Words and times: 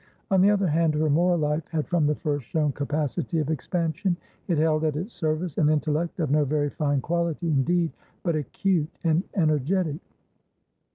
On 0.31 0.41
the 0.41 0.49
other 0.49 0.65
hand, 0.65 0.95
her 0.95 1.11
moral 1.11 1.37
life 1.37 1.61
had 1.69 1.85
from 1.85 2.07
the 2.07 2.15
first 2.15 2.47
shown 2.47 2.71
capacity 2.71 3.37
of 3.37 3.51
expansion; 3.51 4.17
it 4.47 4.57
held 4.57 4.83
at 4.83 4.95
its 4.95 5.13
service 5.13 5.59
an 5.59 5.69
intellect, 5.69 6.19
of 6.19 6.31
no 6.31 6.43
very 6.43 6.71
fine 6.71 7.01
quality 7.01 7.47
indeed, 7.49 7.91
but 8.23 8.35
acute 8.35 8.89
and 9.03 9.21
energetic. 9.35 10.01